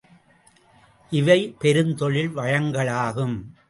[1.11, 3.53] இவை பெருந்தொழில் வளங்களாகும்.